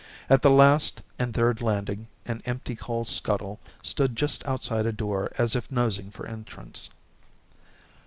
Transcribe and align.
At 0.31 0.41
the 0.41 0.49
last 0.49 1.03
and 1.19 1.31
third 1.31 1.61
landing 1.61 2.07
an 2.25 2.41
empty 2.43 2.75
coal 2.75 3.05
scuttle 3.05 3.59
stood 3.83 4.15
just 4.15 4.43
outside 4.47 4.87
a 4.87 4.91
door 4.91 5.31
as 5.37 5.55
if 5.55 5.71
nosing 5.71 6.09
for 6.09 6.25
entrance. 6.25 6.89